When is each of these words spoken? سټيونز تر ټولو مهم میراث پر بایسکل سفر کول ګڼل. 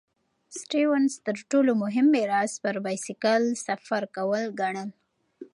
سټيونز 0.59 1.11
تر 1.25 1.37
ټولو 1.51 1.71
مهم 1.83 2.05
میراث 2.15 2.51
پر 2.63 2.75
بایسکل 2.85 3.43
سفر 3.65 4.03
کول 4.15 4.43
ګڼل. 4.59 4.89